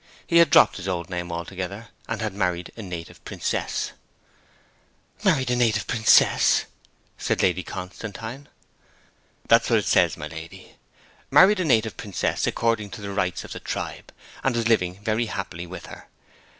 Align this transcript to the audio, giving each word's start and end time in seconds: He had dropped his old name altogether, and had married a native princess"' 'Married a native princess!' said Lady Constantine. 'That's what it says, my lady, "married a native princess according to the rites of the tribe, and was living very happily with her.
He 0.25 0.37
had 0.37 0.49
dropped 0.49 0.77
his 0.77 0.87
old 0.87 1.11
name 1.11 1.31
altogether, 1.31 1.89
and 2.07 2.21
had 2.23 2.33
married 2.33 2.71
a 2.75 2.81
native 2.81 3.23
princess"' 3.23 3.91
'Married 5.23 5.51
a 5.51 5.55
native 5.55 5.85
princess!' 5.85 6.65
said 7.19 7.43
Lady 7.43 7.61
Constantine. 7.61 8.47
'That's 9.47 9.69
what 9.69 9.77
it 9.77 9.85
says, 9.85 10.17
my 10.17 10.25
lady, 10.25 10.73
"married 11.29 11.59
a 11.59 11.65
native 11.65 11.97
princess 11.97 12.47
according 12.47 12.89
to 12.89 13.01
the 13.01 13.11
rites 13.13 13.43
of 13.43 13.53
the 13.53 13.59
tribe, 13.59 14.11
and 14.43 14.55
was 14.55 14.67
living 14.67 15.03
very 15.03 15.27
happily 15.27 15.67
with 15.67 15.85
her. 15.85 16.07